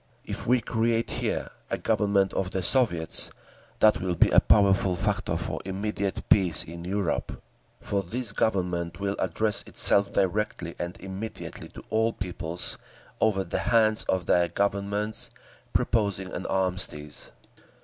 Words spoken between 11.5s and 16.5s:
to all peoples, over the heads of their Governments, proposing an